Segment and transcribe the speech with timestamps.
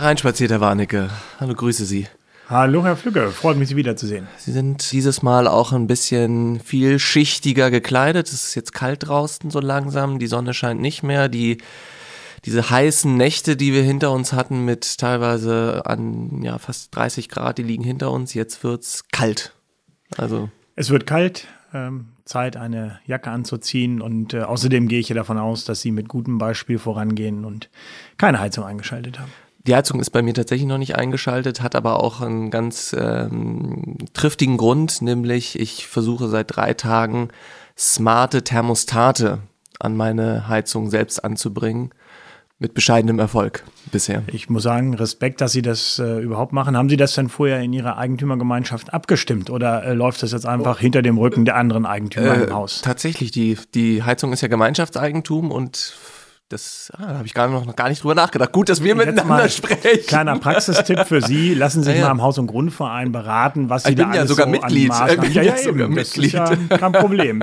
[0.00, 1.10] Hereinspaziert, Herr Warnecke.
[1.40, 2.06] Hallo, grüße Sie.
[2.48, 3.32] Hallo, Herr Flügge.
[3.32, 4.28] Freut mich, Sie wiederzusehen.
[4.36, 8.28] Sie sind dieses Mal auch ein bisschen vielschichtiger gekleidet.
[8.28, 10.20] Es ist jetzt kalt draußen so langsam.
[10.20, 11.28] Die Sonne scheint nicht mehr.
[11.28, 11.58] Die
[12.44, 17.58] diese heißen Nächte, die wir hinter uns hatten, mit teilweise an ja fast 30 Grad,
[17.58, 18.34] die liegen hinter uns.
[18.34, 19.52] Jetzt wird's kalt.
[20.16, 21.48] Also es wird kalt.
[21.74, 24.00] Ähm, Zeit, eine Jacke anzuziehen.
[24.00, 27.68] Und äh, außerdem gehe ich ja davon aus, dass Sie mit gutem Beispiel vorangehen und
[28.16, 29.32] keine Heizung eingeschaltet haben.
[29.66, 33.96] Die Heizung ist bei mir tatsächlich noch nicht eingeschaltet, hat aber auch einen ganz ähm,
[34.14, 37.28] triftigen Grund, nämlich ich versuche seit drei Tagen
[37.76, 39.40] smarte Thermostate
[39.78, 41.90] an meine Heizung selbst anzubringen
[42.60, 44.24] mit bescheidenem Erfolg bisher.
[44.26, 46.76] Ich muss sagen, Respekt, dass Sie das äh, überhaupt machen.
[46.76, 50.78] Haben Sie das denn vorher in Ihrer Eigentümergemeinschaft abgestimmt oder äh, läuft das jetzt einfach
[50.78, 50.80] oh.
[50.80, 52.80] hinter dem Rücken der anderen Eigentümer äh, im Haus?
[52.82, 55.94] Tatsächlich, die, die Heizung ist ja Gemeinschaftseigentum und
[56.48, 58.52] das ah, da habe ich gar noch, noch gar nicht drüber nachgedacht.
[58.52, 60.06] Gut, dass wir Jetzt miteinander sprechen.
[60.06, 62.06] Kleiner Praxistipp für Sie: Lassen Sie sich ja, ja.
[62.06, 64.92] mal im Haus- und Grundverein beraten, was Sie ich da bin ja sogar so Mitglied.
[65.08, 66.34] Ich bin ja, ja, sogar Mitglied.
[66.34, 67.42] Das ist ja kein Problem.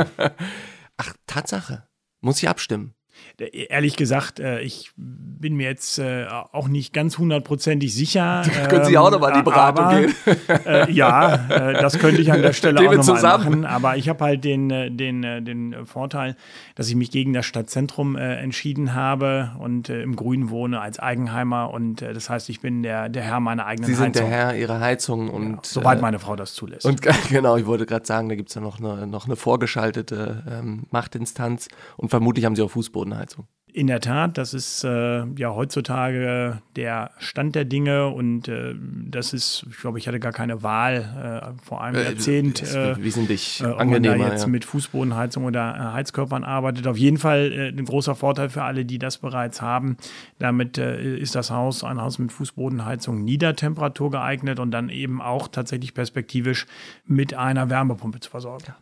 [0.98, 1.84] Ach, Tatsache.
[2.22, 2.95] Muss ich abstimmen.
[3.38, 8.44] Ehrlich gesagt, äh, ich bin mir jetzt äh, auch nicht ganz hundertprozentig sicher.
[8.56, 10.16] Da können Sie auch nochmal in die Beratung aber, gehen.
[10.66, 11.38] Äh, ja,
[11.74, 13.66] das könnte ich an der Stelle Gehen auch nochmal machen.
[13.66, 16.36] Aber ich habe halt den, den, den Vorteil,
[16.76, 21.72] dass ich mich gegen das Stadtzentrum entschieden habe und im Grün wohne als Eigenheimer.
[21.72, 23.96] Und das heißt, ich bin der, der Herr meiner eigenen Heizung.
[23.96, 24.30] Sie sind Heizung.
[24.30, 25.30] der Herr Ihrer Heizung.
[25.30, 26.86] Und, ja, soweit meine Frau das zulässt.
[26.86, 30.44] Und genau, ich wollte gerade sagen, da gibt es ja noch eine, noch eine vorgeschaltete
[30.50, 31.68] ähm, Machtinstanz.
[31.98, 32.72] Und vermutlich haben Sie auch
[33.06, 33.26] Fußbodenheizung.
[33.26, 33.48] Heizung.
[33.74, 38.74] In der Tat, das ist äh, ja heutzutage der Stand der Dinge und äh,
[39.12, 42.96] das ist, ich glaube, ich hatte gar keine Wahl, äh, vor einem äh, Jahrzehnt, äh,
[43.04, 44.48] wesentlich äh, ob man da jetzt ja.
[44.48, 46.88] mit Fußbodenheizung oder Heizkörpern arbeitet.
[46.88, 49.98] Auf jeden Fall ein großer Vorteil für alle, die das bereits haben.
[50.40, 55.94] Damit ist das Haus, ein Haus mit Fußbodenheizung Niedertemperatur geeignet und dann eben auch tatsächlich
[55.94, 56.66] perspektivisch
[57.06, 58.64] mit einer Wärmepumpe zu versorgen.
[58.68, 58.76] Ja.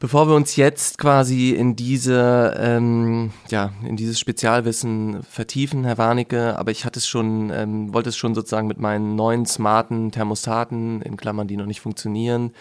[0.00, 6.58] Bevor wir uns jetzt quasi in diese, ähm, ja, in dieses Spezialwissen vertiefen, Herr Warnecke,
[6.58, 11.02] aber ich hatte es schon, ähm, wollte es schon sozusagen mit meinen neuen smarten Thermostaten,
[11.02, 12.54] in Klammern, die noch nicht funktionieren,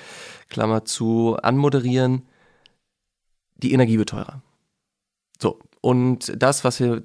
[0.49, 2.23] Klammer zu, anmoderieren.
[3.55, 4.41] Die Energie wird teurer.
[5.41, 5.59] So.
[5.79, 7.03] Und das, was wir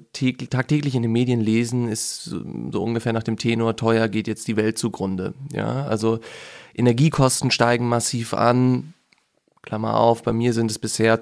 [0.49, 4.57] tagtäglich in den Medien lesen, ist so ungefähr nach dem Tenor, teuer geht jetzt die
[4.57, 5.33] Welt zugrunde.
[5.53, 6.19] Ja, also
[6.73, 8.93] Energiekosten steigen massiv an,
[9.65, 11.19] Klammer auf, bei mir sind es bisher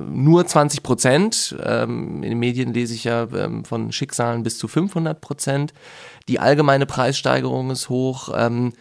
[0.00, 1.54] nur 20 Prozent.
[1.62, 5.74] Ähm, in den Medien lese ich ja ähm, von Schicksalen bis zu 500 Prozent.
[6.28, 8.30] Die allgemeine Preissteigerung ist hoch.
[8.34, 8.72] Ähm,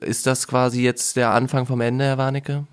[0.00, 2.66] ist das quasi jetzt der Anfang vom Ende, Herr Warnecke?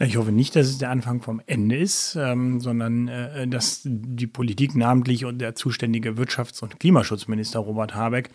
[0.00, 4.28] Ich hoffe nicht, dass es der Anfang vom Ende ist, ähm, sondern äh, dass die
[4.28, 8.30] Politik namentlich und der zuständige Wirtschafts- und Klimaschutzminister Robert Habeck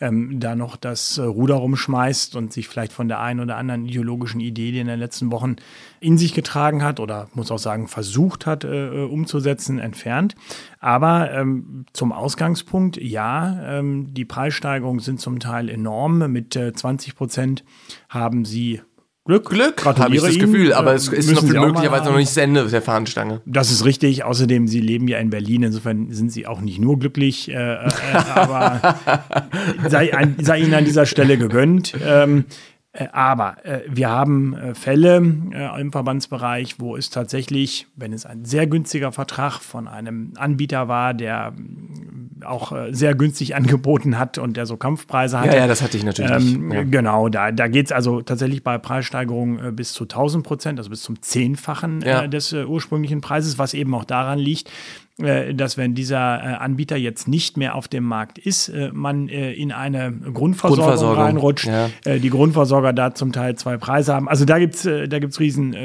[0.00, 3.84] ähm, da noch das äh, Ruder rumschmeißt und sich vielleicht von der einen oder anderen
[3.84, 5.56] ideologischen Idee, die in den letzten Wochen
[6.00, 10.34] in sich getragen hat oder muss auch sagen versucht hat äh, äh umzusetzen, entfernt.
[10.80, 16.32] Aber ähm, zum Ausgangspunkt, ja, ähm, die Preissteigerungen sind zum Teil enorm.
[16.32, 17.64] Mit äh, 20 Prozent
[18.08, 18.80] haben sie
[19.24, 19.50] Glück.
[19.50, 20.72] Glück, habe ich das Gefühl, Ihnen.
[20.72, 23.40] aber es ist noch möglicherweise noch nicht das Ende der Fahnenstange.
[23.46, 24.24] Das ist richtig.
[24.24, 27.88] Außerdem, Sie leben ja in Berlin, insofern sind Sie auch nicht nur glücklich, äh, äh,
[28.34, 28.96] aber
[29.88, 31.94] sei, ein, sei, Ihnen an dieser Stelle gegönnt.
[32.04, 32.71] Ähm, äh,
[33.12, 38.44] aber äh, wir haben äh, Fälle äh, im Verbandsbereich, wo es tatsächlich, wenn es ein
[38.44, 44.36] sehr günstiger Vertrag von einem Anbieter war, der mm, auch äh, sehr günstig angeboten hat
[44.36, 45.56] und der so Kampfpreise hatte.
[45.56, 46.74] Ja, ja das hatte ich natürlich ähm, nicht.
[46.74, 46.82] Ja.
[46.82, 50.90] Genau, da, da geht es also tatsächlich bei Preissteigerungen äh, bis zu 1000 Prozent, also
[50.90, 52.26] bis zum Zehnfachen ja.
[52.26, 54.72] des ursprünglichen Preises, was eben auch daran liegt, äh,
[55.18, 59.70] dass wenn dieser äh, Anbieter jetzt nicht mehr auf dem Markt ist, äh, man in
[59.70, 61.90] eine Grundversorgung, Grundversorgung reinrutscht, ja.
[62.04, 64.28] die Grundversorger da zum Teil zwei Preise haben.
[64.28, 65.76] Also da gibt es da gibt's riesen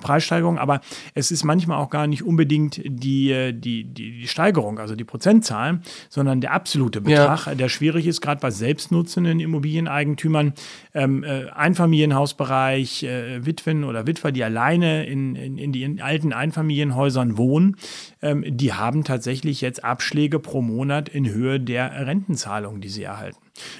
[0.00, 0.80] Preissteigerungen, aber
[1.14, 5.82] es ist manchmal auch gar nicht unbedingt die, die, die, die Steigerung, also die Prozentzahlen,
[6.08, 7.54] sondern der absolute Betrag, ja.
[7.54, 10.52] der schwierig ist, gerade bei selbstnutzenden Immobilieneigentümern,
[10.94, 11.24] ähm,
[11.54, 13.06] Einfamilienhausbereich,
[13.40, 17.76] Witwen oder Witwer, die alleine in, in, in den alten Einfamilienhäusern wohnen,
[18.22, 23.38] ähm, die haben tatsächlich jetzt Abschläge pro Monat in Höhe der Rentenzahlungen, die sie erhalten.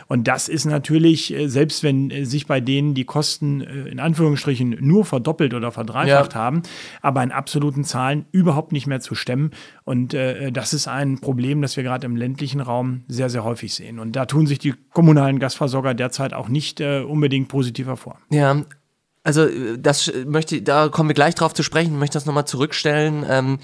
[0.09, 4.01] Und das ist natürlich, äh, selbst wenn äh, sich bei denen die Kosten äh, in
[4.01, 6.41] Anführungsstrichen nur verdoppelt oder verdreifacht ja.
[6.41, 6.63] haben,
[7.03, 9.51] aber in absoluten Zahlen überhaupt nicht mehr zu stemmen.
[9.85, 13.75] Und äh, das ist ein Problem, das wir gerade im ländlichen Raum sehr, sehr häufig
[13.75, 13.99] sehen.
[13.99, 18.19] Und da tun sich die kommunalen Gasversorger derzeit auch nicht äh, unbedingt positiv hervor.
[18.31, 18.63] Ja,
[19.23, 19.47] also
[19.79, 23.25] das möchte, da kommen wir gleich drauf zu sprechen, ich möchte das nochmal zurückstellen.
[23.29, 23.59] Ähm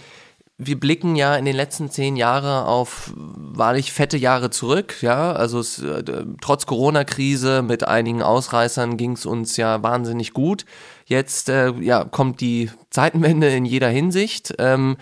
[0.59, 5.33] wir blicken ja in den letzten zehn Jahren auf wahrlich fette Jahre zurück, ja.
[5.33, 6.03] Also es, äh,
[6.41, 10.65] trotz Corona-Krise mit einigen Ausreißern ging es uns ja wahnsinnig gut.
[11.05, 14.55] Jetzt äh, ja, kommt die Zeitenwende in jeder Hinsicht.
[14.59, 14.97] Ähm,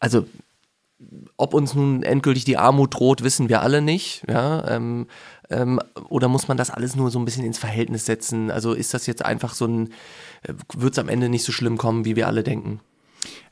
[0.00, 0.26] also
[1.36, 4.24] ob uns nun endgültig die Armut droht, wissen wir alle nicht.
[4.28, 5.06] Ja, ähm,
[5.50, 5.78] ähm,
[6.08, 8.50] oder muss man das alles nur so ein bisschen ins Verhältnis setzen?
[8.50, 9.88] Also ist das jetzt einfach so ein,
[10.42, 12.80] äh, wird es am Ende nicht so schlimm kommen, wie wir alle denken?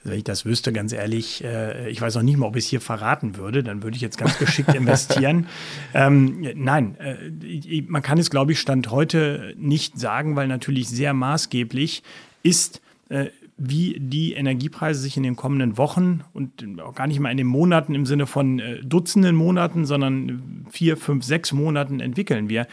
[0.01, 2.65] Also wenn ich das wüsste, ganz ehrlich, äh, ich weiß auch nicht mal, ob ich
[2.65, 5.47] es hier verraten würde, dann würde ich jetzt ganz geschickt investieren.
[5.95, 11.13] ähm, nein, äh, man kann es, glaube ich, Stand heute nicht sagen, weil natürlich sehr
[11.13, 12.03] maßgeblich
[12.43, 12.81] ist,
[13.11, 13.27] äh,
[13.59, 17.47] wie die Energiepreise sich in den kommenden Wochen und auch gar nicht mal in den
[17.47, 22.49] Monaten im Sinne von äh, Dutzenden Monaten, sondern vier, fünf, sechs Monaten entwickeln.
[22.49, 22.67] Wir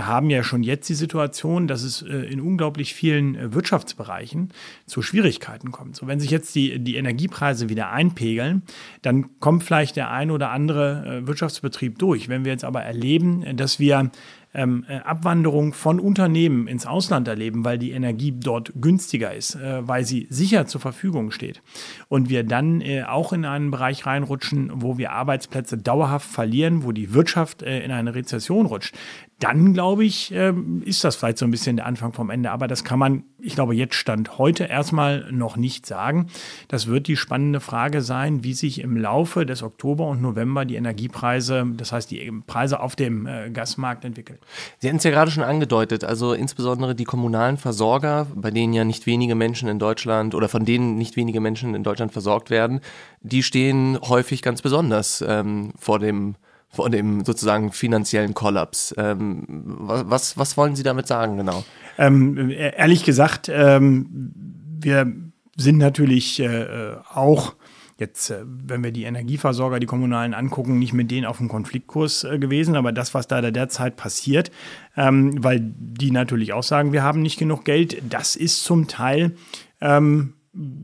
[0.00, 4.50] haben ja schon jetzt die Situation, dass es äh, in unglaublich vielen Wirtschaftsbereichen
[4.86, 5.96] zu Schwierigkeiten kommt.
[5.96, 8.62] So, wenn sich jetzt die, die Energiepreise wieder einpegeln,
[9.02, 12.28] dann kommt vielleicht der ein oder andere Wirtschaftsbetrieb durch.
[12.28, 14.10] Wenn wir jetzt aber erleben, dass wir
[14.54, 19.86] ähm, äh, Abwanderung von Unternehmen ins Ausland erleben, weil die Energie dort günstiger ist, äh,
[19.86, 21.62] weil sie sicher zur Verfügung steht.
[22.08, 26.92] Und wir dann äh, auch in einen Bereich reinrutschen, wo wir Arbeitsplätze dauerhaft verlieren, wo
[26.92, 28.94] die Wirtschaft äh, in eine Rezession rutscht,
[29.38, 32.50] dann glaube ich, ähm, ist das vielleicht so ein bisschen der Anfang vom Ende.
[32.50, 36.28] Aber das kann man, ich glaube, jetzt Stand heute erstmal noch nicht sagen.
[36.68, 40.76] Das wird die spannende Frage sein, wie sich im Laufe des Oktober und November die
[40.76, 44.38] Energiepreise, das heißt die Preise auf dem äh, Gasmarkt entwickeln.
[44.78, 48.84] Sie hatten es ja gerade schon angedeutet, also insbesondere die kommunalen Versorger, bei denen ja
[48.84, 52.80] nicht wenige Menschen in Deutschland oder von denen nicht wenige Menschen in Deutschland versorgt werden,
[53.20, 56.36] die stehen häufig ganz besonders ähm, vor dem
[56.72, 58.94] vor dem sozusagen finanziellen Kollaps.
[58.96, 61.64] Ähm, was, was wollen Sie damit sagen genau?
[61.98, 64.32] Ähm, ehrlich gesagt, ähm,
[64.80, 65.12] wir
[65.56, 67.54] sind natürlich äh, auch
[67.98, 72.24] jetzt, äh, wenn wir die Energieversorger, die kommunalen angucken, nicht mit denen auf dem Konfliktkurs
[72.24, 74.50] äh, gewesen, aber das, was da derzeit passiert,
[74.96, 79.32] ähm, weil die natürlich auch sagen, wir haben nicht genug Geld, das ist zum Teil
[79.80, 80.34] ähm,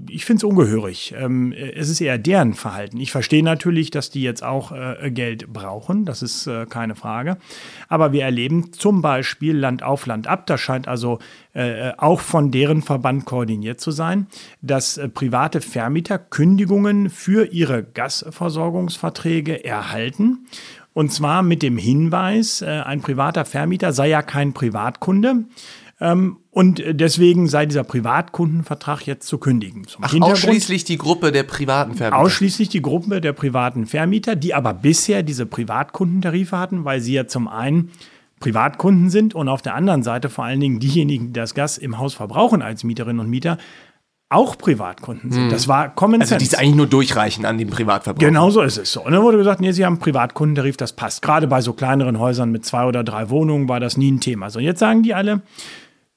[0.09, 1.15] ich finde es ungehörig.
[1.17, 2.99] Ähm, es ist eher deren Verhalten.
[3.00, 7.37] Ich verstehe natürlich, dass die jetzt auch äh, Geld brauchen, das ist äh, keine Frage.
[7.88, 11.19] Aber wir erleben zum Beispiel Land auf Land ab, das scheint also
[11.53, 14.26] äh, auch von deren Verband koordiniert zu sein,
[14.62, 20.47] dass äh, private Vermieter Kündigungen für ihre Gasversorgungsverträge erhalten.
[20.94, 25.44] Und zwar mit dem Hinweis, äh, ein privater Vermieter sei ja kein Privatkunde
[26.00, 29.87] und deswegen sei dieser Privatkundenvertrag jetzt zu kündigen.
[29.89, 32.19] Zum Ach, ausschließlich die Gruppe der privaten Vermieter?
[32.19, 37.27] Ausschließlich die Gruppe der privaten Vermieter, die aber bisher diese Privatkundentarife hatten, weil sie ja
[37.27, 37.91] zum einen
[38.39, 41.99] Privatkunden sind und auf der anderen Seite vor allen Dingen diejenigen, die das Gas im
[41.99, 43.59] Haus verbrauchen als Mieterinnen und Mieter,
[44.31, 45.45] auch Privatkunden sind.
[45.45, 45.50] Hm.
[45.50, 46.35] Das war Common Sense.
[46.35, 48.27] Also die es eigentlich nur durchreichen an den Privatverbraucher.
[48.27, 48.93] Genau so ist es.
[48.93, 49.03] So.
[49.03, 51.23] Und dann wurde gesagt, nee, Sie haben Privatkundentarif, das passt.
[51.23, 54.50] Gerade bei so kleineren Häusern mit zwei oder drei Wohnungen war das nie ein Thema.
[54.50, 55.43] So, jetzt sagen die alle,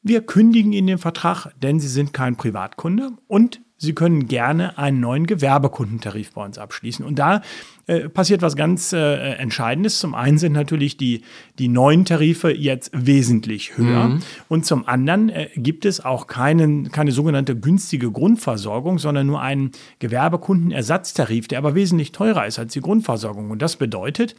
[0.03, 4.99] wir kündigen Ihnen den Vertrag, denn Sie sind kein Privatkunde und Sie können gerne einen
[4.99, 7.03] neuen Gewerbekundentarif bei uns abschließen.
[7.03, 7.41] Und da
[7.91, 9.99] äh, passiert was ganz äh, Entscheidendes.
[9.99, 11.23] Zum einen sind natürlich die,
[11.59, 14.09] die neuen Tarife jetzt wesentlich höher.
[14.09, 14.19] Mhm.
[14.47, 19.71] Und zum anderen äh, gibt es auch keinen, keine sogenannte günstige Grundversorgung, sondern nur einen
[19.99, 23.51] Gewerbekundenersatztarif, der aber wesentlich teurer ist als die Grundversorgung.
[23.51, 24.35] Und das bedeutet,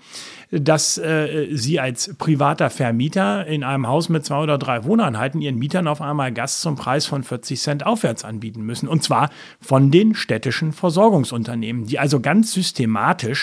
[0.50, 5.58] dass äh, Sie als privater Vermieter in einem Haus mit zwei oder drei Wohneinheiten Ihren
[5.58, 8.88] Mietern auf einmal Gas zum Preis von 40 Cent aufwärts anbieten müssen.
[8.88, 9.28] Und zwar
[9.60, 13.41] von den städtischen Versorgungsunternehmen, die also ganz systematisch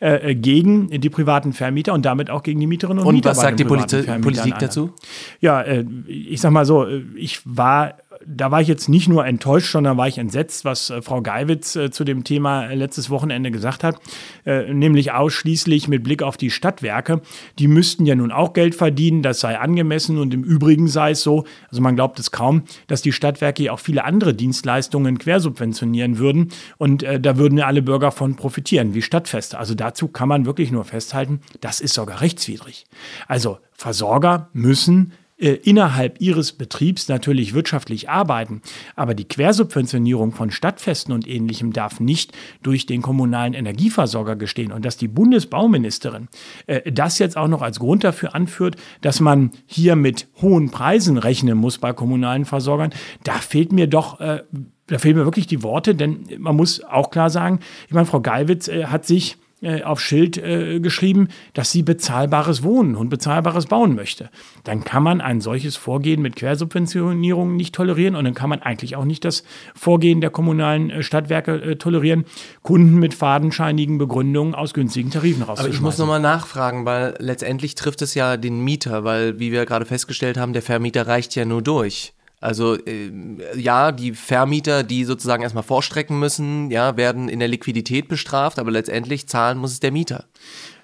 [0.00, 3.30] äh, gegen die privaten Vermieter und damit auch gegen die Mieterinnen und, und Mieter.
[3.30, 4.92] Und was sagt die Politik dazu?
[5.40, 7.94] Ja, äh, ich sag mal so, äh, ich war
[8.26, 11.76] da war ich jetzt nicht nur enttäuscht, sondern war ich entsetzt, was äh, Frau Geiwitz
[11.76, 13.96] äh, zu dem Thema letztes Wochenende gesagt hat,
[14.44, 17.20] äh, nämlich ausschließlich mit Blick auf die Stadtwerke.
[17.58, 21.22] Die müssten ja nun auch Geld verdienen, das sei angemessen und im Übrigen sei es
[21.22, 26.18] so, also man glaubt es kaum, dass die Stadtwerke ja auch viele andere Dienstleistungen quersubventionieren
[26.18, 29.58] würden und äh, da würden ja alle Bürger von profitieren, wie Stadtfeste.
[29.58, 32.86] Also dazu kann man wirklich nur festhalten, das ist sogar rechtswidrig.
[33.26, 38.62] Also Versorger müssen äh, innerhalb ihres Betriebs natürlich wirtschaftlich arbeiten.
[38.96, 44.72] Aber die Quersubventionierung von Stadtfesten und ähnlichem darf nicht durch den kommunalen Energieversorger gestehen.
[44.72, 46.28] Und dass die Bundesbauministerin
[46.66, 51.18] äh, das jetzt auch noch als Grund dafür anführt, dass man hier mit hohen Preisen
[51.18, 52.90] rechnen muss bei kommunalen Versorgern,
[53.24, 54.42] da fehlt mir doch äh,
[54.88, 58.20] da fehlen mir wirklich die Worte, denn man muss auch klar sagen, ich meine, Frau
[58.20, 63.66] Gallwitz äh, hat sich äh, auf Schild äh, geschrieben, dass sie bezahlbares Wohnen und bezahlbares
[63.66, 64.30] Bauen möchte.
[64.64, 68.94] Dann kann man ein solches Vorgehen mit Quersubventionierung nicht tolerieren und dann kann man eigentlich
[68.94, 69.42] auch nicht das
[69.74, 72.24] Vorgehen der kommunalen äh, Stadtwerke äh, tolerieren,
[72.62, 75.66] Kunden mit fadenscheinigen Begründungen aus günstigen Tarifen rauszuschmeißen.
[75.66, 79.66] Aber ich muss nochmal nachfragen, weil letztendlich trifft es ja den Mieter, weil, wie wir
[79.66, 82.12] gerade festgestellt haben, der Vermieter reicht ja nur durch.
[82.40, 83.10] Also äh,
[83.56, 88.70] ja, die Vermieter, die sozusagen erstmal vorstrecken müssen, ja, werden in der Liquidität bestraft, aber
[88.70, 90.26] letztendlich zahlen muss es der Mieter.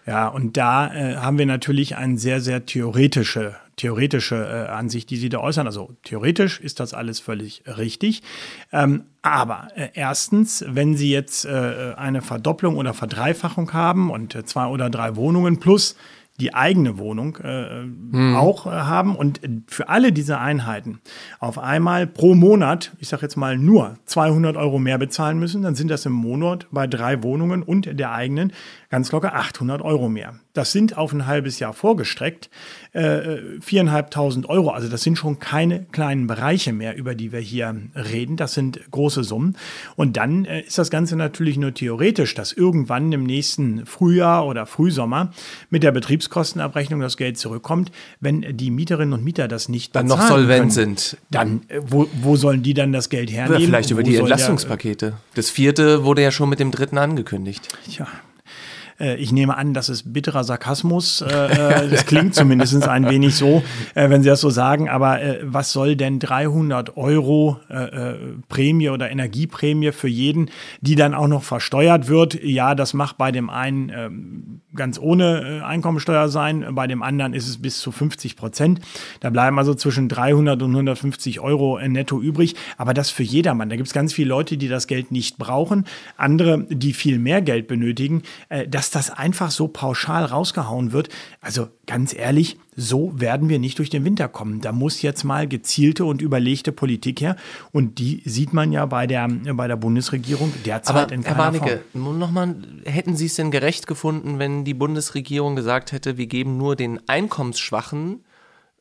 [0.07, 5.17] Ja, und da äh, haben wir natürlich eine sehr, sehr theoretische, theoretische äh, Ansicht, die
[5.17, 5.67] Sie da äußern.
[5.67, 8.23] Also theoretisch ist das alles völlig richtig.
[8.71, 14.45] Ähm, aber äh, erstens, wenn Sie jetzt äh, eine Verdopplung oder Verdreifachung haben und äh,
[14.45, 15.97] zwei oder drei Wohnungen plus
[16.41, 18.37] die eigene Wohnung äh, hm.
[18.37, 21.01] auch äh, haben und für alle diese Einheiten
[21.39, 25.77] auf einmal pro Monat, ich sage jetzt mal nur 200 Euro mehr bezahlen müssen, dann
[25.77, 28.53] sind das im Monat bei drei Wohnungen und der eigenen
[28.95, 30.35] ganz locker 800 Euro mehr.
[30.53, 32.49] Das sind auf ein halbes Jahr vorgestreckt
[32.93, 34.71] äh, viereinhalbtausend Euro.
[34.71, 38.37] Also das sind schon keine kleinen Bereiche mehr, über die wir hier reden.
[38.37, 39.57] Das sind große Summen.
[39.97, 44.65] Und dann äh, ist das Ganze natürlich nur theoretisch, dass irgendwann im nächsten Frühjahr oder
[44.65, 45.33] Frühsommer
[45.71, 50.23] mit der Betriebskostenabrechnung das Geld zurückkommt, wenn die Mieterinnen und Mieter das nicht dann noch
[50.23, 51.17] solvent können, sind.
[51.33, 53.57] Dann äh, wo, wo sollen die dann das Geld hernehmen?
[53.57, 55.07] Oder vielleicht über wo die Entlastungspakete.
[55.07, 57.77] Der, das vierte wurde ja schon mit dem dritten angekündigt.
[57.91, 58.07] Tja,
[59.01, 61.21] äh, ich nehme an, das ist bitterer Sarkasmus.
[61.21, 61.27] Äh,
[61.85, 63.63] äh, das klingt zumindest ein wenig so,
[63.95, 64.89] wenn Sie das so sagen.
[64.89, 67.61] Aber was soll denn 300 Euro
[68.49, 72.43] Prämie oder Energieprämie für jeden, die dann auch noch versteuert wird?
[72.43, 77.49] Ja, das macht bei dem einen ähm, ganz ohne Einkommensteuer sein, bei dem anderen ist
[77.49, 78.81] es bis zu 50 Prozent.
[79.21, 82.55] Da bleiben also zwischen 300 und 150 Euro netto übrig.
[82.77, 83.69] Aber das für jedermann.
[83.69, 85.85] Da gibt es ganz viele Leute, die das Geld nicht brauchen,
[86.17, 88.23] andere, die viel mehr Geld benötigen.
[88.69, 91.09] Das dass das einfach so pauschal rausgehauen wird.
[91.41, 94.61] Also ganz ehrlich, so werden wir nicht durch den Winter kommen.
[94.61, 97.37] Da muss jetzt mal gezielte und überlegte Politik her.
[97.73, 101.45] Und die sieht man ja bei der, bei der Bundesregierung derzeit Aber, in keiner Herr
[101.45, 102.19] Warnecke, Form.
[102.19, 106.77] Nochmal, hätten Sie es denn gerecht gefunden, wenn die Bundesregierung gesagt hätte, wir geben nur
[106.77, 108.25] den Einkommensschwachen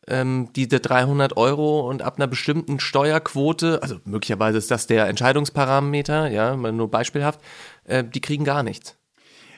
[0.08, 6.30] ähm, diese 300 Euro und ab einer bestimmten Steuerquote, also möglicherweise ist das der Entscheidungsparameter,
[6.30, 7.40] ja, nur beispielhaft,
[7.86, 8.98] äh, die kriegen gar nichts.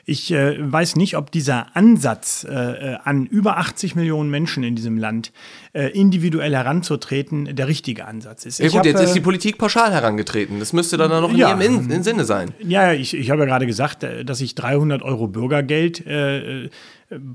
[0.08, 4.76] Ich äh, weiß nicht, ob dieser Ansatz äh, äh an über 80 Millionen Menschen in
[4.76, 5.32] diesem Land
[5.76, 8.60] äh, individuell heranzutreten der richtige Ansatz ist.
[8.60, 10.58] Ja gut, hab, jetzt ist die äh, Politik pauschal herangetreten.
[10.58, 12.54] Das müsste dann noch in ja, ihrem in, in Sinne sein.
[12.60, 16.02] Ja, ich, ich habe ja gerade gesagt, äh, dass ich 300 Euro Bürgergeld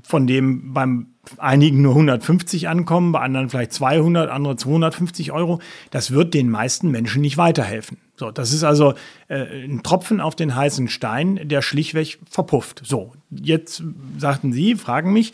[0.02, 1.06] von dem beim
[1.38, 5.60] einigen nur 150 ankommen, bei anderen vielleicht 200, andere 250 Euro.
[5.90, 7.98] Das wird den meisten Menschen nicht weiterhelfen.
[8.16, 8.94] So, das ist also
[9.28, 12.82] äh, ein Tropfen auf den heißen Stein, der schlichtweg verpufft.
[12.84, 13.84] So, jetzt
[14.18, 15.32] sagten Sie, fragen mich,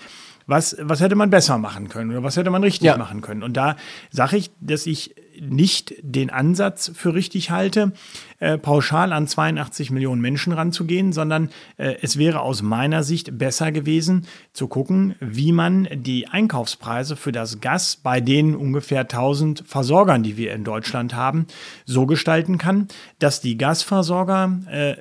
[0.49, 2.97] was, was hätte man besser machen können oder was hätte man richtig ja.
[2.97, 3.43] machen können?
[3.43, 3.77] Und da
[4.11, 7.93] sage ich, dass ich nicht den Ansatz für richtig halte,
[8.39, 13.73] äh, pauschal an 82 Millionen Menschen ranzugehen, sondern äh, es wäre aus meiner Sicht besser
[13.73, 20.23] gewesen zu gucken, wie man die Einkaufspreise für das Gas bei den ungefähr 1000 Versorgern,
[20.23, 21.47] die wir in Deutschland haben,
[21.85, 22.89] so gestalten kann,
[23.19, 24.97] dass die Gasversorger äh,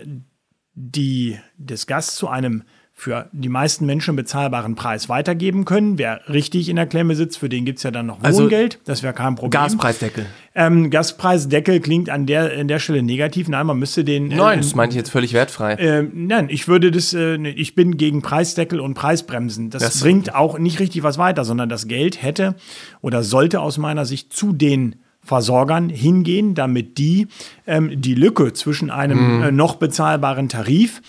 [0.74, 2.64] die, das Gas zu einem
[3.00, 6.00] für die meisten Menschen bezahlbaren Preis weitergeben können.
[6.00, 8.80] Wer richtig in der Klemme sitzt, für den gibt's ja dann noch also Wohngeld.
[8.86, 9.52] Das wäre kein Problem.
[9.52, 10.26] Gaspreisdeckel.
[10.56, 13.50] Ähm, Gaspreisdeckel klingt an der, an der Stelle negativ.
[13.50, 14.32] Nein, man müsste den.
[14.32, 15.74] Äh, nein, das meinte ich jetzt völlig wertfrei.
[15.74, 19.70] Äh, nein, ich würde das, äh, ich bin gegen Preisdeckel und Preisbremsen.
[19.70, 22.56] Das, das bringt auch nicht richtig was weiter, sondern das Geld hätte
[23.02, 27.28] oder sollte aus meiner Sicht zu den Versorgern hingehen, damit die
[27.68, 29.44] ähm, die Lücke zwischen einem mhm.
[29.44, 31.02] äh, noch bezahlbaren Tarif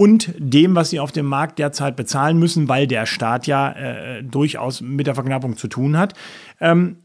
[0.00, 4.22] und dem, was sie auf dem Markt derzeit bezahlen müssen, weil der Staat ja äh,
[4.24, 6.14] durchaus mit der Verknappung zu tun hat.
[6.58, 6.96] Ähm,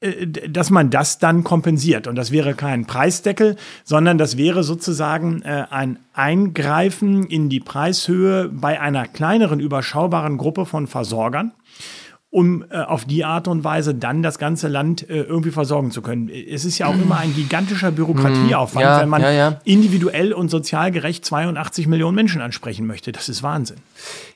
[0.00, 2.06] äh, dass man das dann kompensiert.
[2.06, 8.48] Und das wäre kein Preisdeckel, sondern das wäre sozusagen äh, ein Eingreifen in die Preishöhe
[8.48, 11.52] bei einer kleineren, überschaubaren Gruppe von Versorgern
[12.30, 16.02] um äh, auf die Art und Weise dann das ganze Land äh, irgendwie versorgen zu
[16.02, 16.28] können.
[16.28, 19.60] Es ist ja auch immer ein gigantischer Bürokratieaufwand, ja, wenn man ja, ja.
[19.64, 23.12] individuell und sozial gerecht 82 Millionen Menschen ansprechen möchte.
[23.12, 23.78] Das ist Wahnsinn.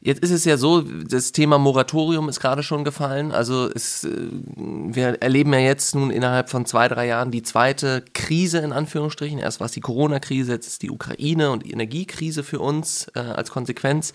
[0.00, 3.30] Jetzt ist es ja so, das Thema Moratorium ist gerade schon gefallen.
[3.30, 4.10] Also es, äh,
[4.56, 9.38] wir erleben ja jetzt nun innerhalb von zwei, drei Jahren die zweite Krise in Anführungsstrichen.
[9.38, 13.18] Erst war es die Corona-Krise, jetzt ist die Ukraine und die Energiekrise für uns äh,
[13.18, 14.14] als Konsequenz.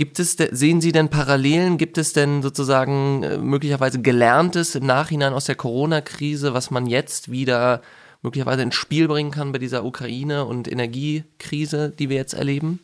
[0.00, 1.76] Gibt es, sehen Sie denn Parallelen?
[1.76, 7.30] Gibt es denn sozusagen äh, möglicherweise Gelerntes im Nachhinein aus der Corona-Krise, was man jetzt
[7.30, 7.82] wieder
[8.22, 12.80] möglicherweise ins Spiel bringen kann bei dieser Ukraine- und Energiekrise, die wir jetzt erleben?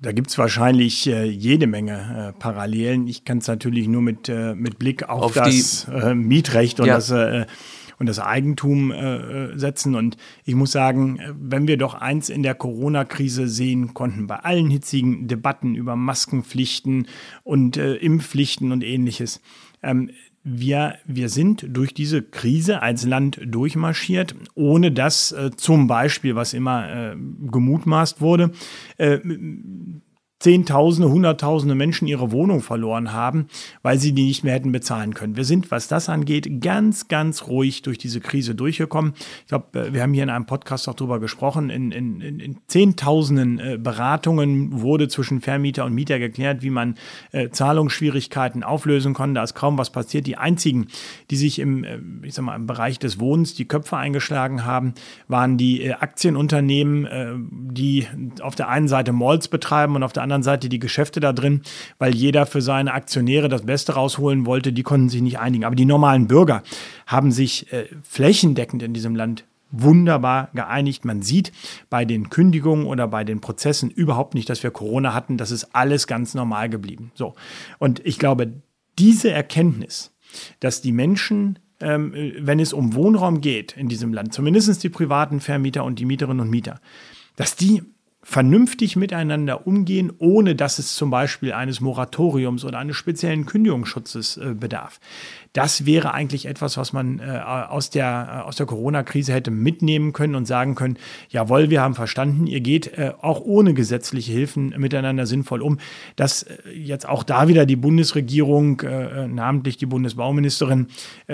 [0.00, 3.08] Da gibt es wahrscheinlich äh, jede Menge äh, Parallelen.
[3.08, 6.86] Ich kann es natürlich nur mit, äh, mit Blick auf, auf das äh, Mietrecht und
[6.86, 6.94] ja.
[6.94, 7.44] das äh,
[7.98, 9.94] und das Eigentum äh, setzen.
[9.94, 14.70] Und ich muss sagen, wenn wir doch eins in der Corona-Krise sehen konnten, bei allen
[14.70, 17.06] hitzigen Debatten über Maskenpflichten
[17.44, 19.40] und äh, Impfpflichten und ähnliches,
[19.82, 20.10] ähm,
[20.48, 26.54] wir, wir sind durch diese Krise als Land durchmarschiert, ohne dass äh, zum Beispiel, was
[26.54, 27.16] immer äh,
[27.50, 28.52] gemutmaßt wurde,
[28.96, 29.18] äh,
[30.38, 33.46] Zehntausende, Hunderttausende Menschen ihre Wohnung verloren haben,
[33.82, 35.36] weil sie die nicht mehr hätten bezahlen können.
[35.36, 39.14] Wir sind, was das angeht, ganz, ganz ruhig durch diese Krise durchgekommen.
[39.40, 41.70] Ich glaube, äh, wir haben hier in einem Podcast auch darüber gesprochen.
[41.70, 46.96] In, in, in Zehntausenden äh, Beratungen wurde zwischen Vermieter und Mieter geklärt, wie man
[47.32, 49.34] äh, Zahlungsschwierigkeiten auflösen kann.
[49.34, 50.26] Da ist kaum was passiert.
[50.26, 50.88] Die einzigen,
[51.30, 54.92] die sich im, äh, ich sag mal, im Bereich des Wohnens die Köpfe eingeschlagen haben,
[55.28, 57.32] waren die äh, Aktienunternehmen, äh,
[57.72, 58.06] die
[58.42, 61.62] auf der einen Seite Malls betreiben und auf der anderen Seite die Geschäfte da drin,
[61.98, 64.72] weil jeder für seine Aktionäre das Beste rausholen wollte.
[64.72, 65.64] Die konnten sich nicht einigen.
[65.64, 66.62] Aber die normalen Bürger
[67.06, 71.04] haben sich äh, flächendeckend in diesem Land wunderbar geeinigt.
[71.04, 71.52] Man sieht
[71.90, 75.36] bei den Kündigungen oder bei den Prozessen überhaupt nicht, dass wir Corona hatten.
[75.38, 77.10] Das ist alles ganz normal geblieben.
[77.14, 77.34] So.
[77.78, 78.52] Und ich glaube,
[78.98, 80.12] diese Erkenntnis,
[80.60, 85.40] dass die Menschen ähm, wenn es um Wohnraum geht in diesem Land, zumindest die privaten
[85.40, 86.80] Vermieter und die Mieterinnen und Mieter,
[87.36, 87.82] dass die
[88.28, 94.52] vernünftig miteinander umgehen, ohne dass es zum Beispiel eines Moratoriums oder eines speziellen Kündigungsschutzes äh,
[94.52, 94.98] bedarf.
[95.52, 100.34] Das wäre eigentlich etwas, was man äh, aus der, äh, der Corona-Krise hätte mitnehmen können
[100.34, 100.98] und sagen können,
[101.30, 105.78] jawohl, wir haben verstanden, ihr geht äh, auch ohne gesetzliche Hilfen miteinander sinnvoll um.
[106.16, 110.88] Dass äh, jetzt auch da wieder die Bundesregierung, äh, namentlich die Bundesbauministerin,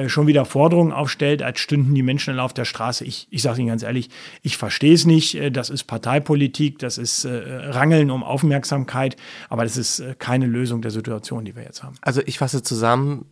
[0.06, 3.04] schon wieder Forderungen aufstellt, als stünden die Menschen auf der Straße.
[3.04, 4.08] Ich, ich sage Ihnen ganz ehrlich,
[4.42, 5.38] ich verstehe es nicht.
[5.52, 9.16] Das ist Parteipolitik, das ist Rangeln um Aufmerksamkeit,
[9.48, 11.96] aber das ist keine Lösung der Situation, die wir jetzt haben.
[12.02, 13.26] Also ich fasse zusammen,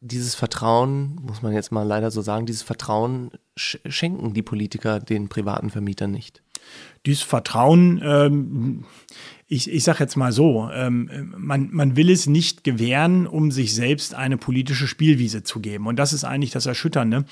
[0.00, 5.28] dieses Vertrauen, muss man jetzt mal leider so sagen, dieses Vertrauen schenken die Politiker den
[5.28, 6.42] privaten Vermietern nicht.
[7.06, 8.84] Dieses Vertrauen ähm,
[9.52, 13.74] ich, ich sage jetzt mal so, ähm, man, man will es nicht gewähren, um sich
[13.74, 15.88] selbst eine politische Spielwiese zu geben.
[15.88, 17.24] Und das ist eigentlich das Erschütternde.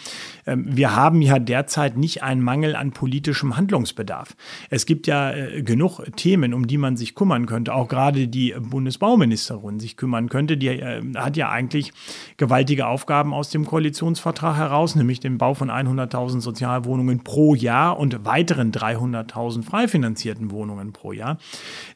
[0.44, 4.34] Ähm, wir haben ja derzeit nicht einen Mangel an politischem Handlungsbedarf.
[4.68, 7.72] Es gibt ja äh, genug Themen, um die man sich kümmern könnte.
[7.72, 10.56] Auch gerade die Bundesbauministerin sich kümmern könnte.
[10.56, 11.92] Die äh, hat ja eigentlich
[12.36, 18.24] gewaltige Aufgaben aus dem Koalitionsvertrag heraus, nämlich den Bau von 100.000 Sozialwohnungen pro Jahr und
[18.24, 21.38] weiteren 300.000 frei finanzierten Wohnungen pro Jahr.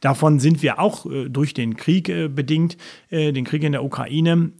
[0.01, 2.77] Da Davon sind wir auch äh, durch den Krieg äh, bedingt,
[3.09, 4.53] äh, den Krieg in der Ukraine,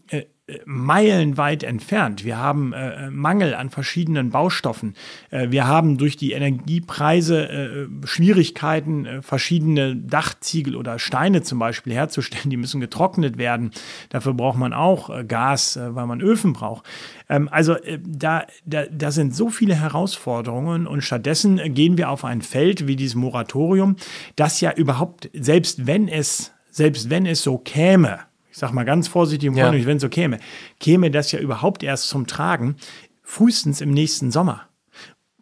[0.65, 2.25] meilenweit entfernt.
[2.25, 4.93] Wir haben äh, Mangel an verschiedenen Baustoffen.
[5.31, 11.93] Äh, wir haben durch die Energiepreise äh, Schwierigkeiten, äh, verschiedene Dachziegel oder Steine zum Beispiel
[11.93, 12.49] herzustellen.
[12.49, 13.71] Die müssen getrocknet werden.
[14.09, 16.85] Dafür braucht man auch äh, Gas, äh, weil man Öfen braucht.
[17.29, 22.41] Ähm, also da, da, da sind so viele Herausforderungen und stattdessen gehen wir auf ein
[22.41, 23.95] Feld wie dieses Moratorium,
[24.35, 28.19] das ja überhaupt, selbst wenn es, selbst wenn es so käme,
[28.53, 29.73] ich sag mal ganz vorsichtig im ja.
[29.73, 30.37] wenn es so käme,
[30.79, 32.75] käme das ja überhaupt erst zum Tragen,
[33.23, 34.67] frühestens im nächsten Sommer.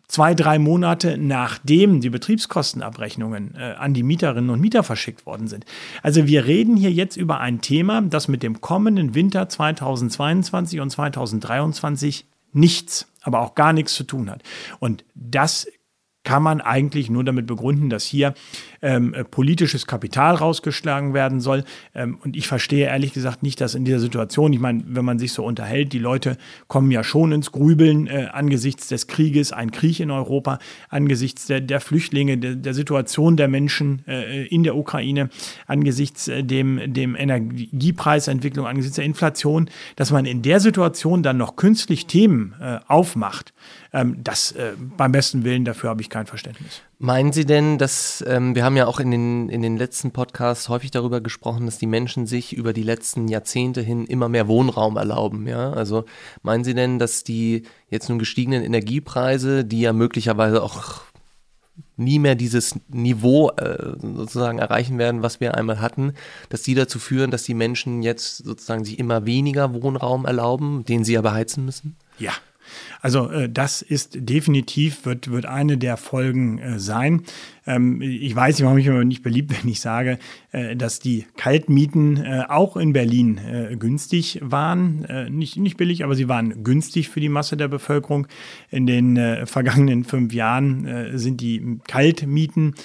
[0.07, 5.65] Zwei, drei Monate nachdem die Betriebskostenabrechnungen äh, an die Mieterinnen und Mieter verschickt worden sind.
[6.01, 10.89] Also wir reden hier jetzt über ein Thema, das mit dem kommenden Winter 2022 und
[10.89, 14.41] 2023 nichts, aber auch gar nichts zu tun hat.
[14.79, 15.67] Und das
[16.23, 18.33] kann man eigentlich nur damit begründen, dass hier
[18.81, 21.63] ähm, äh, politisches Kapital rausgeschlagen werden soll.
[21.95, 25.19] Ähm, und ich verstehe ehrlich gesagt nicht, dass in dieser Situation, ich meine, wenn man
[25.19, 29.71] sich so unterhält, die Leute kommen ja schon ins Grübeln äh, angesichts des Krieges, ein
[29.71, 34.75] Krieg in Europa, angesichts der, der Flüchtlinge, der, der, Situation der Menschen äh, in der
[34.75, 35.29] Ukraine,
[35.65, 41.55] angesichts äh, dem, dem Energiepreisentwicklung, angesichts der Inflation, dass man in der Situation dann noch
[41.55, 43.53] künstlich Themen äh, aufmacht.
[43.93, 46.81] Ähm, das äh, beim besten Willen dafür habe ich kein Verständnis.
[46.97, 50.69] Meinen Sie denn, dass ähm, wir haben ja auch in den, in den letzten Podcasts
[50.69, 54.95] häufig darüber gesprochen, dass die Menschen sich über die letzten Jahrzehnte hin immer mehr Wohnraum
[54.95, 55.73] erlauben, ja?
[55.73, 56.05] Also
[56.41, 61.01] meinen Sie denn, dass die jetzt nun gestiegenen Energiepreise, die ja möglicherweise auch
[61.97, 66.13] nie mehr dieses Niveau äh, sozusagen erreichen werden, was wir einmal hatten,
[66.49, 71.03] dass die dazu führen, dass die Menschen jetzt sozusagen sich immer weniger Wohnraum erlauben, den
[71.03, 71.97] sie aber heizen müssen?
[72.17, 72.33] Ja,
[73.01, 77.23] also äh, das ist definitiv, wird, wird eine der Folgen äh, sein.
[77.67, 80.17] Ähm, ich weiß, ich mache mich immer nicht beliebt, wenn ich sage,
[80.51, 85.07] äh, dass die Kaltmieten äh, auch in Berlin äh, günstig waren.
[85.29, 88.27] Nicht, nicht billig, aber sie waren günstig für die Masse der Bevölkerung.
[88.69, 92.75] In den vergangenen fünf Jahren sind die Kaltmieten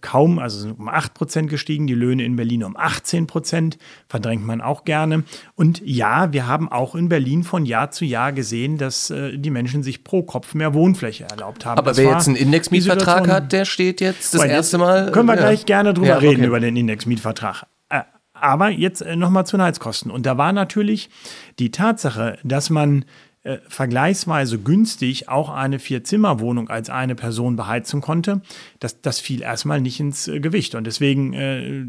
[0.00, 4.60] kaum, also um 8 Prozent gestiegen, die Löhne in Berlin um 18 Prozent, verdrängt man
[4.60, 5.24] auch gerne.
[5.54, 9.82] Und ja, wir haben auch in Berlin von Jahr zu Jahr gesehen, dass die Menschen
[9.82, 11.78] sich pro Kopf mehr Wohnfläche erlaubt haben.
[11.78, 15.10] Aber das wer jetzt einen Indexmietvertrag hat, der steht jetzt das erste Mal.
[15.12, 15.40] Können wir ja.
[15.42, 16.28] gleich gerne drüber ja, okay.
[16.28, 17.66] reden, über den Indexmietvertrag.
[17.88, 20.10] Äh, aber jetzt äh, nochmal zu den Heizkosten.
[20.10, 21.10] Und da war natürlich
[21.58, 23.04] die Tatsache, dass man
[23.46, 28.40] äh, vergleichsweise günstig auch eine Vier-Zimmer-Wohnung als eine Person beheizen konnte,
[28.80, 30.74] das, das fiel erstmal nicht ins äh, Gewicht.
[30.74, 31.84] Und deswegen äh,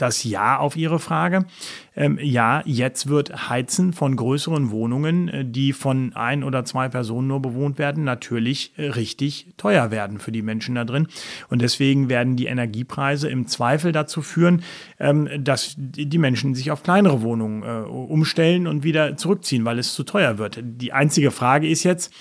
[0.00, 1.44] das Ja auf Ihre Frage.
[1.96, 7.28] Ähm, ja, jetzt wird Heizen von größeren Wohnungen, äh, die von ein oder zwei Personen
[7.28, 11.08] nur bewohnt werden, natürlich äh, richtig teuer werden für die Menschen da drin.
[11.48, 14.62] Und deswegen werden die Energiepreise im Zweifel dazu führen,
[14.98, 19.94] ähm, dass die Menschen sich auf kleinere Wohnungen äh, umstellen und wieder zurückziehen, weil es
[19.94, 20.60] zu teuer wird.
[20.62, 22.12] Die einzige Frage ist jetzt,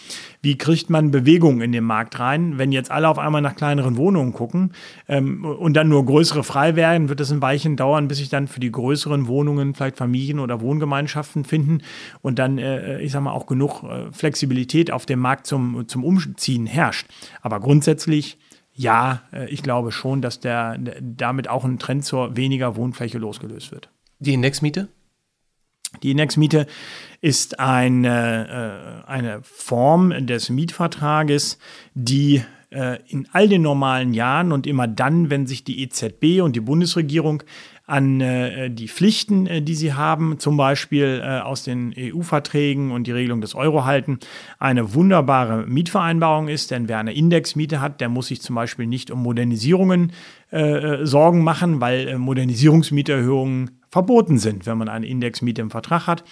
[0.42, 2.58] wie kriegt man Bewegung in den Markt rein?
[2.58, 4.74] Wenn jetzt alle auf einmal nach kleineren Wohnungen gucken
[5.08, 8.48] ähm, und dann nur größere frei werden, wird es ein Weilchen dauern, bis sich dann
[8.48, 11.82] für die größeren Wohnungen vielleicht Familien oder Wohngemeinschaften finden
[12.22, 16.04] und dann, äh, ich sag mal, auch genug äh, Flexibilität auf dem Markt zum, zum
[16.04, 17.08] Umziehen herrscht.
[17.42, 18.38] Aber grundsätzlich
[18.80, 23.74] ja, äh, ich glaube schon, dass der, damit auch ein Trend zur weniger Wohnfläche losgelöst
[23.74, 23.90] wird.
[24.20, 24.88] Die Indexmiete?
[26.04, 26.68] Die Indexmiete
[27.22, 31.58] ist eine, äh, eine Form des Mietvertrages,
[31.94, 36.56] die äh, in all den normalen Jahren und immer dann, wenn sich die EZB und
[36.56, 37.44] die Bundesregierung
[37.88, 43.08] an äh, die Pflichten, äh, die sie haben, zum Beispiel äh, aus den EU-Verträgen und
[43.08, 44.20] die Regelung des Euro halten,
[44.60, 46.70] eine wunderbare Mietvereinbarung ist.
[46.70, 50.12] Denn wer eine Indexmiete hat, der muss sich zum Beispiel nicht um Modernisierungen
[50.52, 56.24] äh, Sorgen machen, weil Modernisierungsmieterhöhungen verboten sind, wenn man eine Indexmiete im Vertrag hat.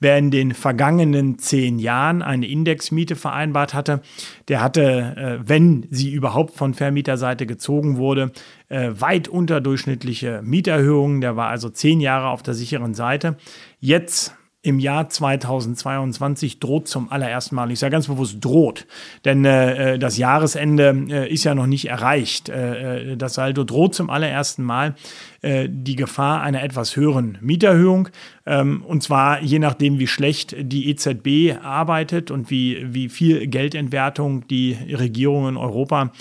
[0.00, 4.02] Wer in den vergangenen zehn Jahren eine Indexmiete vereinbart hatte,
[4.48, 8.32] der hatte, äh, wenn sie überhaupt von Vermieterseite gezogen wurde,
[8.68, 11.20] äh, weit unterdurchschnittliche Mieterhöhungen.
[11.20, 13.36] Der war also zehn Jahre auf der sicheren Seite.
[13.80, 14.34] Jetzt
[14.66, 18.88] im Jahr 2022 droht zum allerersten Mal, ich sage ganz bewusst droht,
[19.24, 22.48] denn äh, äh, das Jahresende äh, ist ja noch nicht erreicht.
[22.48, 24.96] Äh, äh das Saldo droht zum allerersten Mal
[25.42, 28.08] äh, die Gefahr einer etwas höheren Mieterhöhung.
[28.44, 34.48] Ähm, und zwar je nachdem, wie schlecht die EZB arbeitet und wie, wie viel Geldentwertung
[34.48, 36.12] die Regierungen in Europa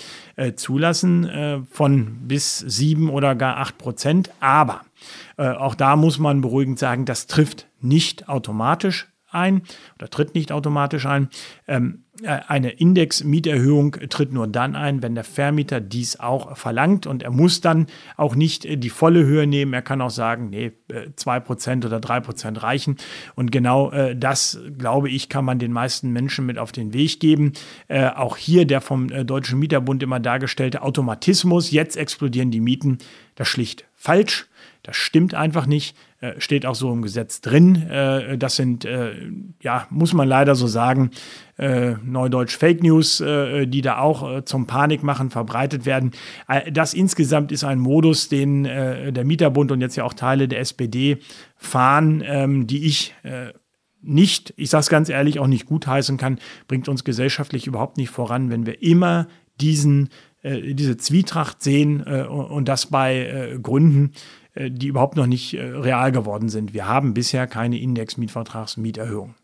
[0.57, 4.31] zulassen, von bis sieben oder gar acht Prozent.
[4.41, 4.81] Aber
[5.37, 9.61] äh, auch da muss man beruhigend sagen, das trifft nicht automatisch ein
[9.99, 11.29] oder tritt nicht automatisch ein.
[11.67, 17.21] Ähm, äh, eine Indexmieterhöhung tritt nur dann ein, wenn der Vermieter dies auch verlangt und
[17.21, 19.73] er muss dann auch nicht äh, die volle Höhe nehmen.
[19.73, 22.95] Er kann auch sagen, nee, 2% oder 3% reichen.
[23.35, 27.53] Und genau das, glaube ich, kann man den meisten Menschen mit auf den Weg geben.
[27.89, 32.99] Auch hier der vom Deutschen Mieterbund immer dargestellte Automatismus, jetzt explodieren die Mieten,
[33.35, 34.47] das schlicht falsch.
[34.83, 37.89] Das stimmt einfach nicht, äh, steht auch so im Gesetz drin.
[37.89, 39.13] Äh, das sind, äh,
[39.59, 41.11] ja, muss man leider so sagen,
[41.57, 46.11] Neudeutsch Fake News, die da auch zum Panikmachen verbreitet werden.
[46.69, 51.17] das insgesamt ist ein Modus, den der Mieterbund und jetzt ja auch Teile der SPD
[51.55, 53.15] fahren, ähm, die ich
[54.01, 58.09] nicht, ich sage es ganz ehrlich, auch nicht gutheißen kann, bringt uns gesellschaftlich überhaupt nicht
[58.09, 59.29] voran, wenn wir immer
[59.61, 60.09] diesen,
[60.45, 64.11] diese Zwietracht sehen und das bei Gründen,
[64.55, 66.73] äh, die überhaupt noch nicht äh, real geworden sind.
[66.73, 69.35] Wir haben bisher keine Index-Mietvertragsmieterhöhung.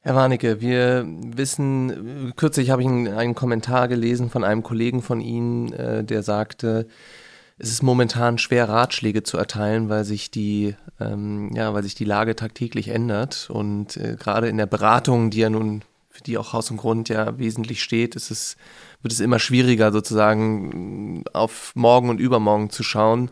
[0.00, 5.72] Herr Warnecke, wir wissen, kürzlich habe ich einen Kommentar gelesen von einem Kollegen von Ihnen,
[5.72, 6.86] äh, der sagte,
[7.58, 12.04] es ist momentan schwer, Ratschläge zu erteilen, weil sich die, ähm, ja, weil sich die
[12.04, 13.50] Lage tagtäglich ändert.
[13.50, 17.08] Und äh, gerade in der Beratung, die ja nun, für die auch Haus und Grund
[17.08, 18.56] ja wesentlich steht, ist es,
[19.02, 23.30] wird es immer schwieriger, sozusagen auf morgen und übermorgen zu schauen.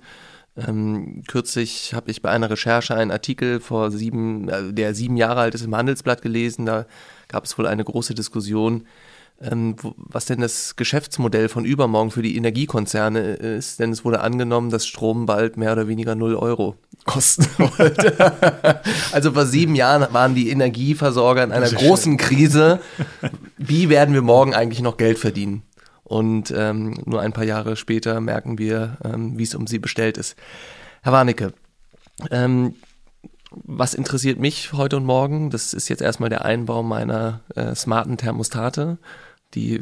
[0.57, 5.41] Ähm, kürzlich habe ich bei einer Recherche einen Artikel vor sieben, äh, der sieben Jahre
[5.41, 6.65] alt ist, im Handelsblatt gelesen.
[6.65, 6.87] Da
[7.29, 8.87] gab es wohl eine große Diskussion,
[9.39, 13.81] was denn das Geschäftsmodell von übermorgen für die Energiekonzerne ist.
[13.81, 18.81] Denn es wurde angenommen, dass Strom bald mehr oder weniger null Euro kosten wollte.
[19.13, 22.29] also vor sieben Jahren waren die Energieversorger in einer großen schön.
[22.29, 22.81] Krise.
[23.59, 25.63] Wie werden wir morgen eigentlich noch Geld verdienen?
[26.03, 30.17] Und ähm, nur ein paar Jahre später merken wir, ähm, wie es um sie bestellt
[30.17, 30.37] ist.
[31.03, 31.53] Herr Warnecke,
[32.31, 32.77] ähm,
[33.51, 35.51] was interessiert mich heute und morgen?
[35.51, 38.99] Das ist jetzt erstmal der Einbau meiner äh, smarten Thermostate.
[39.55, 39.81] Die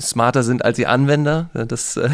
[0.00, 1.50] smarter sind als die Anwender.
[1.68, 2.10] Das, äh,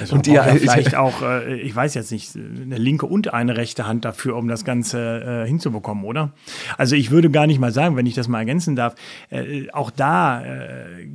[0.00, 3.56] also und die ja vielleicht auch, äh, ich weiß jetzt nicht, eine linke und eine
[3.56, 6.32] rechte Hand dafür, um das Ganze äh, hinzubekommen, oder?
[6.78, 8.94] Also ich würde gar nicht mal sagen, wenn ich das mal ergänzen darf,
[9.72, 10.42] auch da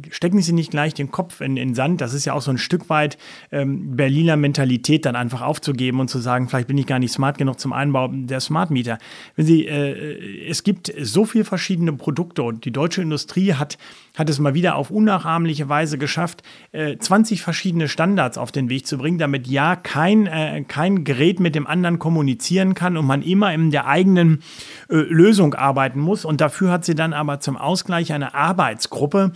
[0.10, 2.02] stecken Sie nicht gleich den Kopf in den Sand.
[2.02, 3.18] Das ist ja auch so ein Stück weit
[3.52, 7.38] ähm, Berliner Mentalität, dann einfach aufzugeben und zu sagen, vielleicht bin ich gar nicht smart
[7.38, 8.98] genug zum Einbau der Smart Meter.
[9.36, 13.78] Wenn Sie, es gibt so viele verschiedene Produkte und die deutsche Industrie hat
[14.16, 16.44] hat es mal wieder auf unnachahmliche Weise geschafft,
[16.74, 21.40] 20 äh, verschiedene Standards auf den Weg zu bringen, damit ja kein, äh, kein Gerät
[21.40, 24.44] mit dem anderen kommunizieren kann und man immer in der eigenen
[24.90, 26.26] äh, Lösung arbeiten muss.
[26.26, 29.32] Und dafür hat sie dann aber zum Ausgleich eine Arbeitsgruppe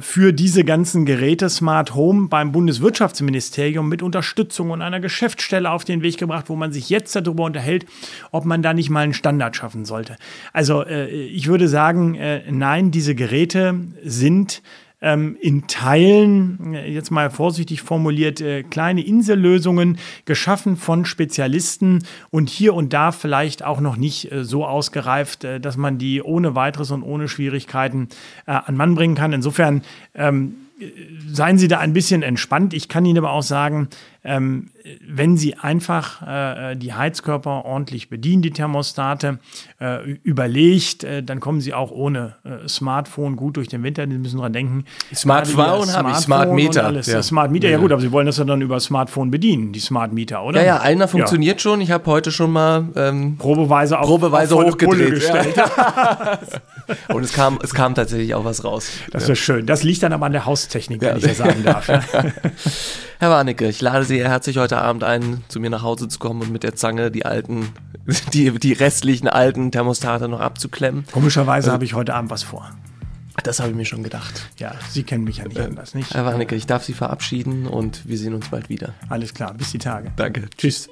[0.00, 6.02] für diese ganzen Geräte Smart Home beim Bundeswirtschaftsministerium mit Unterstützung und einer Geschäftsstelle auf den
[6.02, 7.84] Weg gebracht, wo man sich jetzt darüber unterhält,
[8.30, 10.16] ob man da nicht mal einen Standard schaffen sollte.
[10.54, 12.18] Also ich würde sagen,
[12.50, 14.62] nein, diese Geräte sind
[15.02, 22.74] ähm, in Teilen, jetzt mal vorsichtig formuliert, äh, kleine Insellösungen geschaffen von Spezialisten und hier
[22.74, 26.90] und da vielleicht auch noch nicht äh, so ausgereift, äh, dass man die ohne weiteres
[26.90, 28.08] und ohne Schwierigkeiten
[28.46, 29.32] an Mann bringen kann.
[29.32, 29.82] Insofern
[30.14, 30.54] ähm,
[31.28, 32.74] seien Sie da ein bisschen entspannt.
[32.74, 33.88] Ich kann Ihnen aber auch sagen,
[34.22, 34.70] ähm,
[35.06, 39.38] wenn Sie einfach äh, die Heizkörper ordentlich bedienen, die Thermostate,
[39.80, 44.06] äh, überlegt, äh, dann kommen Sie auch ohne äh, Smartphone gut durch den Winter.
[44.06, 44.84] Sie müssen daran denken.
[45.14, 46.92] Smartphone habe ich, Smart Meter.
[46.92, 47.22] Ja.
[47.22, 47.76] Smart Meter, ja.
[47.76, 47.78] ja.
[47.78, 50.60] gut, aber Sie wollen das ja dann über Smartphone bedienen, die Smart Meter, oder?
[50.60, 51.62] Ja, ja, einer funktioniert ja.
[51.62, 51.80] schon.
[51.80, 55.30] Ich habe heute schon mal ähm, probeweise, auf, probeweise auf hochgedreht.
[57.08, 58.90] Und es kam, es kam tatsächlich auch was raus.
[59.12, 59.66] Das ist schön.
[59.66, 61.88] Das liegt dann aber an der Haustechnik, wenn ich ja sagen darf.
[63.18, 66.42] Herr Warnecke, ich lade Sie herzlich heute Abend ein, zu mir nach Hause zu kommen
[66.42, 67.68] und mit der Zange die alten,
[68.32, 71.04] die, die restlichen alten Thermostate noch abzuklemmen.
[71.12, 72.70] Komischerweise äh, habe ich heute Abend was vor.
[73.44, 74.48] Das habe ich mir schon gedacht.
[74.58, 76.12] Ja, Sie kennen mich ja nicht äh, anders, nicht?
[76.12, 78.92] Herr Warnecke, ich darf Sie verabschieden und wir sehen uns bald wieder.
[79.08, 80.12] Alles klar, bis die Tage.
[80.16, 80.48] Danke.
[80.56, 80.90] Tschüss.